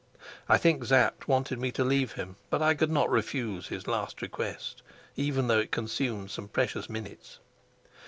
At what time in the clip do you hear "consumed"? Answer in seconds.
5.71-6.31